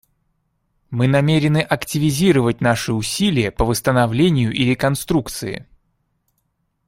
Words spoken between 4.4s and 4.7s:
и